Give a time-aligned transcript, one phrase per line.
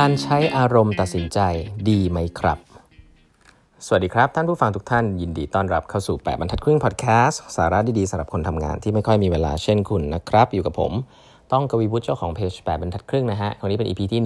[0.00, 1.38] การใช้อารมณ์ตัดสินใจ
[1.88, 2.58] ดีไหมครับ
[3.86, 10.92] สวัสดีครับ ท่านผู้ฟังทุกท่านยินดีต้อนรับเข้าสู่ 8บรรทัดครึ่งพอดแคสต์สาระดีๆสำหรับคนทำงานที่ไม่ค่อยมีเวลาเช่นคุณนะครับ อยู่กับผม
[11.52, 14.20] ต้องกวีวุฒิเจ้าของเพจ8บรรทัดครึ่งนะฮะวันนี้เป็น EP ที่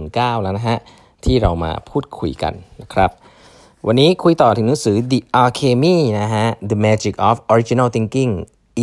[0.00, 0.76] 1109 แล้วนะฮะ
[1.24, 3.10] ที่เรามาพูดคุยกันนะครับ
[3.86, 8.32] วันนี้คุยต่อถึงหนังสือ The Alchemy นะฮะ The Magic of Original Thinking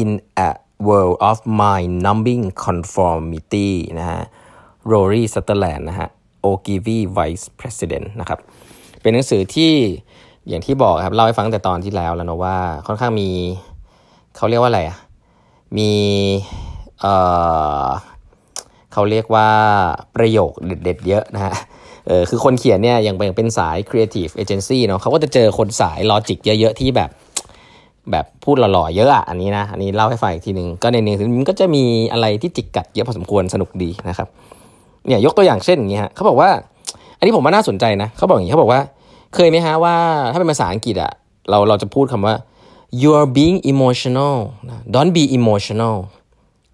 [0.02, 0.09] in
[0.48, 0.49] a
[0.88, 4.21] World of Mind Numbing Conformity นะฮะ
[4.88, 6.09] Rory Sutherland นะฮะ
[6.45, 8.40] Ogilvy Vice ประธานนะครับ
[9.02, 9.72] เป็นหนังสือที่
[10.48, 13.30] อย่างที่บอกครับเล่าให้ฟังแต่ตอนที่แล้วแล้วนะว่าค่อนข้างมี
[14.36, 14.98] เขาเรียกว่าอะไรอะ
[15.77, 15.91] มี
[17.02, 17.08] เอ
[17.86, 17.88] อ
[18.94, 19.50] เขาเรียกว่า
[20.16, 21.53] ประโยคเด็ดๆเยอะนะฮะ
[22.08, 27.09] เออคือคนเขียนเนี่ยยังเป็นสาย Creative Agency เนาะเขาก็จะเจอคนสาย logic เยอะๆ ที่แบบ
[28.12, 34.30] แบบพูดหล่อๆเยอะอะอันนี้นะ อันนี้เล่าให้ฟังอีกทีหนึ่งก็ในหนังมันก็จะมีอะไรที่จิกกัดเยอะพอสมควรสนุกดีนะครับ
[35.08, 36.50] เนี่ยยกตัวอย่างเช่นอย่างนี้ฮะเขาบอกว่า
[37.17, 38.81] อันนี้ผมว่าน่าสนใจนะเขาบอกอย่างนี้เขาบอกว่า
[39.36, 39.95] เคยไหมฮะว่า
[40.31, 41.12] ถ้าเป็นภาษาอังกฤษอะ
[41.50, 42.36] เราเราจะพูดคำว่า
[43.02, 44.36] you are being emotional
[44.95, 45.95] don't be emotional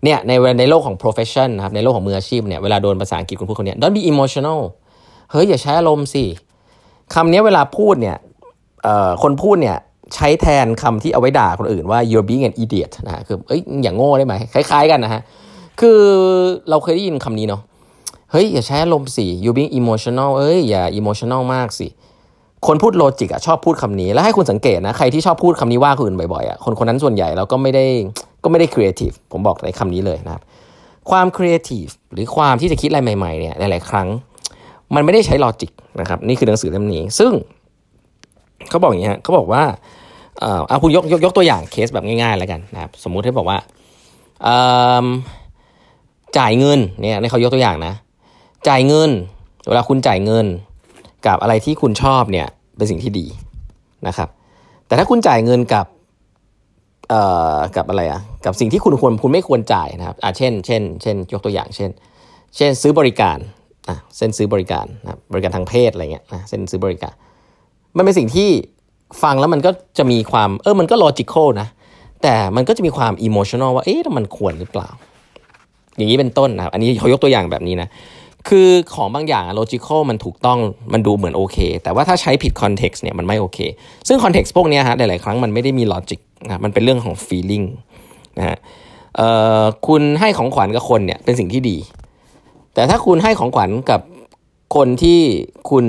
[0.03, 4.59] เนี่ยในในโลกของ profession นะครับในโลกของมืออาชีพเนี่ยเวลาโดนภาษาอังกฤษคุณพูดคนเนี้ย don't be emotional
[5.31, 6.23] เฮ้ยอย่าใช้อารมณ์สิ
[7.13, 8.17] คำนี้เวลาพูดเนี่ย
[9.23, 9.77] คนพูดเนี่ย
[10.15, 15.21] ใช้แทนคำที่เอาไว้ด่าคนอื่นว่า you're being an idiot นะคือเอ้ยอย่างโง่ได้ไหมคล้าย ๆ กันนะฮะ
[15.79, 15.99] คือ
[16.69, 17.61] เราเคยได้ยินคำนี้เนาะ
[18.31, 21.87] เฮ้ย อย่าใช้อารมณ์สิ you being emotional เอ้ยอย่า emotional มากสิ
[22.67, 27.85] คนพูด logic อะชอบพูดคำนี้ แล้วให้คุณสังเกตนะ ใครที่ชอบพูดคำนี้ว่าคนอื่นบ่อยๆอะคนคนนั้นส่วนใหญ่แล้วก็ไม่ได้
[28.43, 30.41] ก็ไม่ได้ creative ผมบอกในคำนี้เลยนะครับ
[31.09, 34.07] ความ creative หรือความที่จะคิดอะไรใหม่ๆเนี่ยหลายๆครั้ง
[34.95, 37.31] มันไม่ได้ใช้ logic นะครับนี่คือหนังสือเล่มนี้ ซึ่ง
[38.69, 39.63] เขาบอกอย่างนี้ฮะเขาบอกว่า
[40.67, 43.57] เอาคุณยกยกยกตัวอย่างเคสแบบง่ายๆแล้วกันนะครับสมมุติให้บอกว่า
[46.37, 47.93] จ่ายเงินเนี่ยในเขายกตัวอย่างนะ
[48.67, 49.11] จ่ายเงิน
[49.67, 50.45] เวลาคุณจ่ายเงิน
[51.27, 53.25] กับอะไรที่คุณชอบเนี่ยเป็นสิ่งที่ดี
[54.07, 54.29] นะครับ
[54.87, 55.85] แต่ถ้าคุณจ่ายเงินกับ
[57.09, 57.21] เอ่
[57.55, 61.89] อกับอะไรอะกับสิ่งที่คุณควรคุณไม่ควรจ่ายนะครับอ่าเช่น เช่น เช่น ยกตัวอย่าง เช่น
[62.55, 63.37] เช่นซื้อบริการ
[63.87, 67.13] อะเส้นซื้อบริการนะบริการทางเพศอะไรเงี้ยนะเส้นซื้อบริการ
[67.97, 68.49] มันเป็นสิ่งที่
[69.23, 71.67] ฟังแล้วมันก็จะมีความเออมันก็ logical นะ
[72.23, 74.89] แต่มันก็จะมีความ emotional ว่าเอ๊ะมันควรหรือเปล่า
[75.97, 77.87] อย่างนี้เป็นต้นนะครับ อันนี้เขายกตัวอย่างแบบนี้นะ
[78.47, 80.59] คือของบางอย่าง logical มันถูกต้อง
[80.93, 83.59] มันดูเหมือนโอเค แต่ว่าถ้าใช้ผิด context เนี่ยมันไม่โอเค
[84.07, 87.63] ซึ่ง context พวกนี้ฮะหลายๆครั้งมันไม่ได้มี logic นะมันเป็นเรื่องของ feeling
[88.39, 88.57] นะฮะ
[89.87, 91.77] คุณให้ของขวัญกับคนเนี่ยเป็นสิ่งที่ดี
[92.73, 94.01] แต่ถ้าคุณให้ของขวัญกับ
[94.75, 95.19] คนที่
[95.69, 95.85] คุณ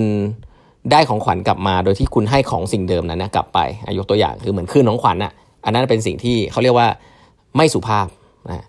[0.92, 3.58] ได้ของขวัญกลับมา โดยที่คุณให้ของสิ่งเดิมนั้นนะกลับไป
[3.98, 5.32] ยกตัวอย่างคือเหมือนคืนของขวัญอะ
[5.64, 6.88] อันนั้นเป็นสิ่งที่เขาเรียกว่า
[7.56, 8.06] ไม่สุภาพ
[8.48, 8.64] นะ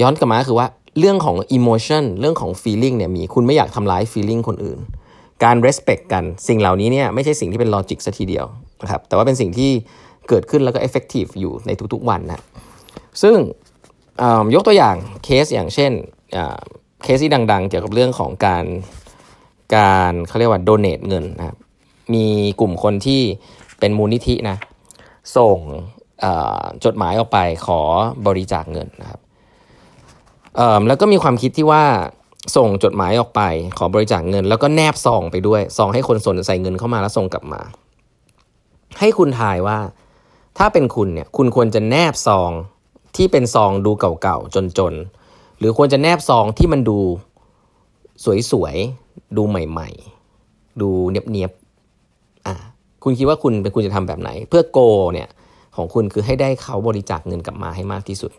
[0.00, 0.66] ย้อนกลับมาคือว่า
[0.98, 4.78] เรื่องของ emotion เรื่องของ feeling เนี่ยมีคุณไม่อยากทำร้าย feeling คนอื่น
[5.44, 8.46] การ respect กันสิ่งเหล่านี้เนี่ยไม่ใช่สิ่งที่เป็น logic ซะทีเดียว
[8.82, 9.70] นะครับแต่ว่าเป็นสิ่งที่
[10.28, 12.42] เกิดขึ้นแล้วก็ effective อยู่ในทุกๆวันนะ
[13.22, 13.36] ซึ่ง
[14.54, 15.92] ยกตัวอย่างเคสอย่างเช่น
[17.02, 18.64] เคสที่ดังๆ เกี่ยวกับเรื่องของการ
[19.76, 21.56] การเขาเรียกว่า donate เงินนะครับ
[22.14, 22.26] มี
[22.60, 23.20] กลุ่มคนที่
[23.80, 24.56] เป็นมูลนิธินะ
[25.36, 25.58] ส่ง
[26.84, 27.80] จดหมายออกไปขอ
[28.26, 29.20] บริจาคเงินนะครับ
[30.88, 31.84] แล้วก็มีความคิดที่ว่า
[32.56, 33.40] ส่งจดหมายออกไป
[33.78, 37.60] ขอบริจาคเงิน แล้วก็แนบซองไปด้วยซองให้คนสนใส่เงินเข้ามาแล้วส่งกลับมา
[38.98, 39.78] ให้คุณทายว่า
[40.58, 42.50] ถ้าเป็นคุณเนี่ยคุณควรจะแนบซอง
[43.16, 46.98] ที่เป็นซองดูเก่าๆจนๆหรือควรจะแนบซองที่มันดู
[48.50, 52.54] สวยๆดูใหม่ๆ ดูเนียบๆอะ
[53.04, 54.78] คุณคิดว่าคุณเป็นคุณจะทำแบบไหน เพื่อ goal
[55.12, 55.28] เนี่ย
[55.76, 58.32] ของคุณคือให้ได้เขาบริจาคเงินกลับมาให้มากที่สุด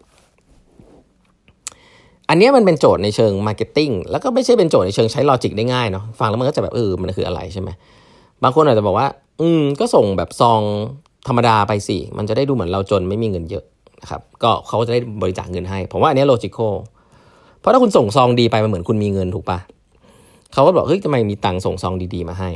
[2.29, 7.69] อันนี้มันเป็นโจทย์ในเชิง marketing แล้วก็ไม่ใช่เป็นโจทย์ในเชิงใช้ logic ได้ง่ายเนาะฟังแล้วมันก็จะแบบเออมันคืออะไรใช่ไหม
[8.43, 9.07] บางคนอาจจะบอกว่า
[9.41, 10.61] อืมก็ส่งแบบซอง
[11.27, 13.63] ธรรมดาไปสิมันจะได้ดูเหมือนเราจนไม่มีเงินเยอะ
[14.01, 16.73] นะครับก็เขาจะได้บริจาคเงินให้ ผมว่าอันนี้โลจิคอล
[17.59, 19.59] เพราะถ้าคุณส่งซองดีไปมันเหมือนคุณมีเงินถูกปะ
[20.53, 22.49] เขาก็บอกเฮ้ยทำไมมีตังค์ส่งซองดีๆมาให้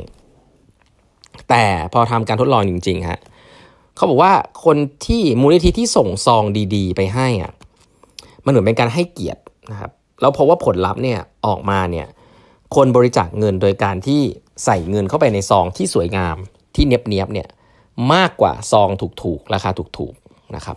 [1.48, 3.20] แต่พอทำการทดลองจริงๆฮะ
[3.96, 4.32] เขาบอกว่า
[4.64, 4.76] คน
[5.06, 6.44] ที่มูลนิธิที่ส่งซอง
[6.74, 7.52] ดี ๆ ไปให้อะ
[8.44, 12.06] มันเหมือนเป็นการให้เกียรติ นะครับแล้วพบว่าผลลัพธ์เนี่ยออกมาเนี่ย
[12.76, 14.20] คนบริจาคเงินโดยการที่
[14.64, 16.36] ใส่เงินเข้าไปในซองที่สวยงาม
[16.74, 17.48] ที่เนียบเนียบเนี่ย
[18.12, 18.88] มากกว่าซอง
[19.22, 20.76] ถูกๆราคาถูกๆนะครับ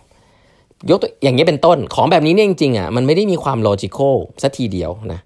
[0.90, 5.20] ยกตัวอย่างนี้เป็นต้นของแบบนี้เนี่ยจริงๆอะมันไม่ได้มีความ logical สักทีเดียวนะ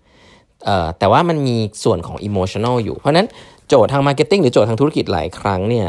[0.98, 3.26] แต่ว่ามันมีส่วนของ emotional อยู่ เพราะนั้น
[3.68, 5.88] โจทย์ทาง marketing หรือโจทย์ทางธุรกิจหลายครั้งเนี่ย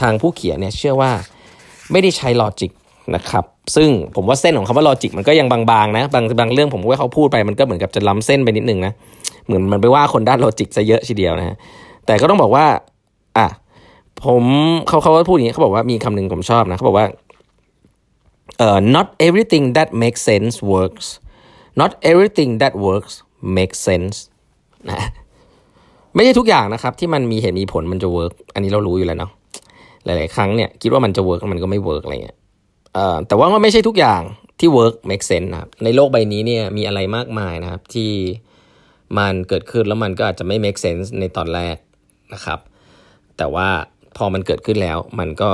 [0.00, 1.12] ทางผู้เขียนเนี่ยเชื่อว่า
[1.92, 2.70] ไม่ได้ใช้ logic
[3.14, 3.44] นะครับ
[3.76, 8.92] ซึ่งผมว่าเส้นของคำว่า logic มันก็ยังบางๆนะบางบางเรื่องผมว่าเขาพูดไปมันก็เหมือนกับจะล้ำเส้นไปนิดนึงนะ
[9.46, 11.56] เหมือนมันไปว่าคนด้าน logic ซะเยอะทีเดียวนะฮะ
[12.06, 12.66] แต่ก็ต้องบอกว่า
[13.38, 13.46] อะ
[14.24, 14.44] ผม
[14.88, 17.06] เขาเขาพูดอย่างนี้เขาบอกว่ามีคำหนึ่งผมชอบนะเขาบอกว่า
[18.58, 21.06] เอ่อ not everything that makes sense works
[21.80, 23.14] not everything that works
[23.56, 24.16] makes sense
[24.90, 24.98] นะ
[26.14, 29.30] ไม่ใช่ทุกอย่างนะครับ ที่มันมีเหตุมีผลมันจะ work อันนี้เรารู้อยู่แล้วเนาะ
[30.04, 32.36] หลาย ๆ ครั้งเนี่ยคิดว่ามันจะ work มันก็ไม่ work อะไรเงี้ย
[33.28, 34.22] แต่ว่ามันไม่ใช่ทุกอย่าง
[34.60, 38.10] ที่ work make sense นะครับในโลกใบนี้เนี่ยมีอะไรมากมายนะครับ ที่
[39.18, 41.76] มันเกิดขึ้นแล้วมันก็อาจจะไม่ make sense ในตอนแรก
[42.34, 42.58] นะครับ
[43.38, 43.68] แต่ว่า
[44.16, 45.50] พอมันเกิดขึ้นแล้วมันก็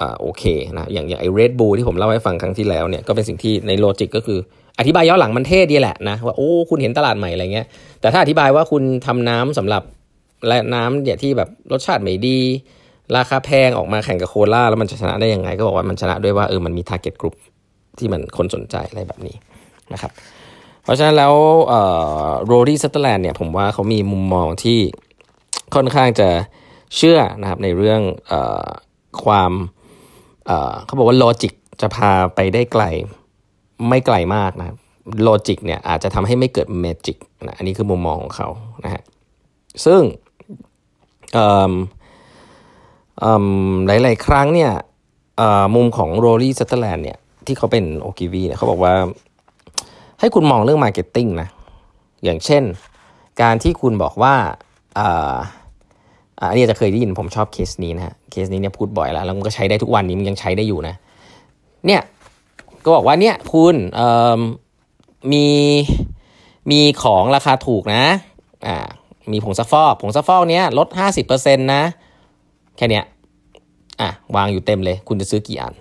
[0.00, 0.44] โอเค
[0.76, 4.38] นะอย่างอย่างไอ้ Red Bull ที่ผมเล่าให้ฟังครั้งที่แล้วเนี่ยก็เป็นสิ่งที่ใน logic ก็คือ
[4.78, 7.66] อธิบายย้อนหลังมันเท่ดีแหละนะว่าโอ้คุณเห็นตลาดใหม่อะไรเงี้ย
[8.00, 9.82] แต่ถ้าอธิบายว่าคุณทำน้ำสำหรับ
[10.48, 12.38] และน้ำเนี่ยที่แบบรสชาติไม่ดี
[13.16, 17.36] ราคาแพงออกมาแข่งกับโคล่าแล้วมันจะชนะได้ยังไง ก็บอกว่ามันชนะด้วยว่าเออมันมี target group
[17.98, 19.36] ที่มันคนสนใจอะไรแบบนี้
[19.92, 20.12] นะครับ
[20.82, 21.34] เพราะฉะนั้นแล้ว
[22.46, 24.80] Rory Sutherland เนี่ยผมว่าเขามีมุมมองที่
[25.74, 26.28] ค่อนข้างจะ
[26.96, 28.00] เชื่อนะครับในเรื่อง
[28.32, 28.66] ออ
[29.24, 29.52] ความ
[30.46, 32.84] เเขาบอกว่า logic จะพาไปได้ไกล
[33.88, 34.66] ไม่ไกลมากนะ
[35.22, 37.16] logic เนี่ยอาจจะทำให้ไม่เกิด magic
[37.46, 38.48] นะอันนี้คือมุมมองของเขา
[38.84, 39.02] นะฮะ
[39.84, 40.00] ซึ่ง
[43.86, 44.72] หลาย ๆ ครั้งเนี่ย
[45.74, 48.94] มุมของ Rory Sutherland เนี่ยที่เขาเป็นโอกิวีเนี่ยเขาบอกว่า
[50.20, 51.48] ให้คุณมองเรื่อง marketing นะ
[52.24, 52.62] อย่างเช่น
[53.42, 54.34] การที่คุณบอกว่า
[56.38, 60.94] อันนี้จะเคยได้ยินผมชอบเคสนี้นะฮะเคสนี้เนี่ยพูดบ่อยแล้วแล้วมันก็ใช้ได้ทุกวันนี้มันยังใช้ได้อยู่นะ
[61.86, 62.02] เนี่ย
[62.84, 63.74] ก็บอกว่าเนี่ยคุณ
[65.32, 65.46] มี
[66.70, 68.04] มีของราคาถูกนะ
[68.66, 68.76] อ่า
[69.32, 71.82] มีผงซักฟอกผงซักฟอกเนี้ยลดห้าสิบเปอร์เซ็นต์นะ
[72.76, 73.04] แค่เนี้ย
[74.00, 75.74] อะวางอยู่เต็มเลย คุณจะซื้อกี่อัน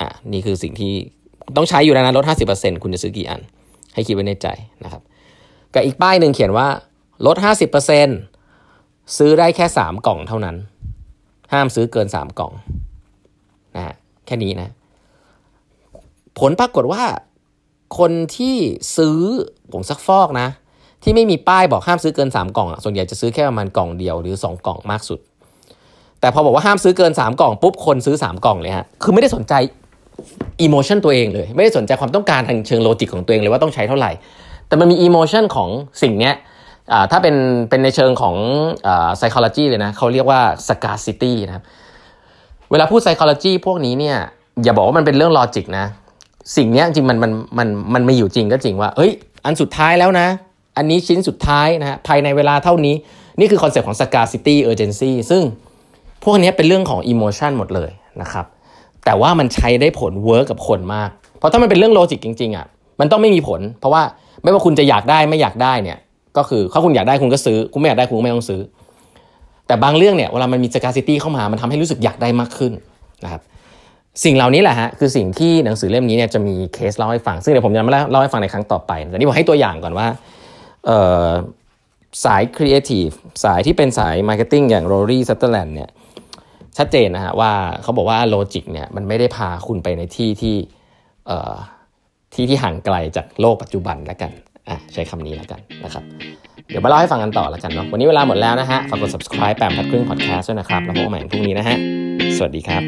[0.00, 0.92] อะนี่คือสิ่งที่
[1.56, 3.40] ต้องใช้อยู่แล้วนะลดห้าสิบเปอร์เซ็นคุณจะซื้อกี่อัน
[3.94, 4.48] ให้คิดไว้ในใจ
[4.84, 5.02] นะครับ
[5.74, 6.68] กับอีกป้ายหนึ่งเขียนว่า
[7.26, 8.08] ลดห้าสิบเปอร์เซ็น
[9.16, 10.56] ซื้อได้แค่สามกล่องเท่านั้น
[11.52, 12.52] ห้ามซื้อเกินสามกล่อง
[13.76, 13.94] นะฮะ
[14.26, 14.72] แค่นี้นะ
[16.38, 17.02] ผลปรากฏว่า
[17.98, 18.56] คนที่
[18.96, 19.18] ซื้อ
[19.72, 20.48] ผงซักฟอกนะ
[21.02, 25.20] ที่ไม่มีป้ายบอกห้ามซื้อเกิน 3 กล่องส่วนใหญ่จะซื้อแค่ประมาณกล่องเดียวหรือ 2 กล่องมากสุด
[26.20, 29.54] แต่พอบอกว่าห้ามซื้อเกิน 3 กล่องปุ๊บคนซื้อ 3 กล่องเลยฮะคือไม่ได้สนใจ
[30.62, 34.10] emotion ตัวเองเลย ไม่ได้สนใจความต้องการทางเชิง logic ของตัวเองเลยว่าต้องใช้เท่าไหร่
[34.68, 35.68] แต่มันมี emotion ของ
[36.02, 36.34] สิ่งเนี้ย
[37.10, 37.34] ถ้าเป็น
[37.70, 38.34] เป็นในเชิงของ
[39.18, 41.64] psychology เลยนะเขาเรียกว่า scarcity นะครับ
[42.70, 44.16] เวลาพูด psychology พวกนี้เนี่ย
[44.62, 45.86] อย่าบอกว่ามันเป็นเรื่อง logic นะ
[46.56, 49.10] สิ่งนี้จริงมันมันมันมันไม่อยู่จริงก็จริงว่าเอ้ย
[49.44, 50.26] อันสุดท้ายแล้วนะ
[50.76, 52.94] อันนี้ชิ้นสุดท้ายนะฮะภายในเวลาเท่านี้
[53.38, 55.42] นี่คือคอนเซปต์ของ scarcity urgency ซึ่ง
[56.30, 57.90] พวกนี้เป็นเรื่องของ emotion หมดเลย
[58.22, 58.46] นะครับ
[59.04, 62.66] แต่ว่ามันใช้ได้ผล work กับคนมาก เพราะถ้ามันเป็นเรื่อง logic จริงๆอะ
[63.00, 64.02] มันต้องไม่มีผล เพราะว่า
[64.42, 65.98] ไม่ว่าคุณจะอยากได้ไม่อยากได้เนี่ย
[66.36, 68.60] ก็คือถ้าคุณอยากได้คุณก็ซื้อ คุณไม่อยากได้คุณก็ไม่ต้องซื้อ
[69.66, 72.72] แต่บางเรื่องเนี่ยเวลามันมี scarcity เข้ามา มันทำให้รู้สึกอยากได้มากขึ้น
[73.24, 73.42] นะครับ
[74.24, 80.06] สิ่งเหล่านี้แหละฮะ คือสิ่งที่หนังสือเล่มนี้เนี่ยจะมีเคสเล่าให้ฟัง ซึ่งเดี๋ยวผมจะมาเล่าให้ฟังในครั้งต่อไป แต่นี่ผมให้ตัวอย่างก่อนว่า
[82.24, 83.08] สายครีเอทีฟ
[83.44, 85.88] สายที่เป็นสาย marketing อย่าง Rory Sutherland เนี่ย
[86.78, 87.52] ชัดเจนนะฮะว่า
[87.82, 90.56] เขาบอกว่า logic เนี่ยมันไม่ได้พาคุณไปในที่ที่
[92.34, 94.30] ที่ที่ห่างไกลจากโลกปัจจุบันแล้วกัน
[94.68, 96.04] อะใช้คำนี้แล้วกันนะครับ
[96.68, 101.76] เดี๋ยวมาเล่าให้ฟังกันต่อแล้วกันเนาะวันนี้เวลาหมดแล้วนะฮะฝากกด subscribe แปมพัดครึ่ง podcast ด้วยนะครับ แล้วพบกันใหม่พรุ่งนี้นะฮะ
[102.36, 102.82] สวัสดีครับ